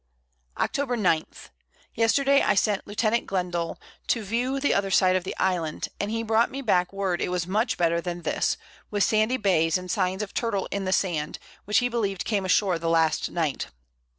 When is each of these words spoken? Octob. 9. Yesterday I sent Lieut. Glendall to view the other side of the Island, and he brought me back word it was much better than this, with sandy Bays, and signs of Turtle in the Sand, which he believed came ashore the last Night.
Octob. 0.57 0.97
9. 0.97 1.25
Yesterday 1.93 2.41
I 2.41 2.55
sent 2.55 2.87
Lieut. 2.87 3.23
Glendall 3.27 3.77
to 4.07 4.23
view 4.23 4.59
the 4.59 4.73
other 4.73 4.89
side 4.89 5.15
of 5.15 5.23
the 5.23 5.37
Island, 5.37 5.89
and 5.99 6.09
he 6.09 6.23
brought 6.23 6.49
me 6.49 6.63
back 6.63 6.91
word 6.91 7.21
it 7.21 7.29
was 7.29 7.45
much 7.45 7.77
better 7.77 8.01
than 8.01 8.23
this, 8.23 8.57
with 8.89 9.03
sandy 9.03 9.37
Bays, 9.37 9.77
and 9.77 9.91
signs 9.91 10.23
of 10.23 10.33
Turtle 10.33 10.67
in 10.71 10.85
the 10.85 10.91
Sand, 10.91 11.37
which 11.65 11.77
he 11.77 11.87
believed 11.87 12.25
came 12.25 12.45
ashore 12.45 12.79
the 12.79 12.89
last 12.89 13.29
Night. 13.29 13.67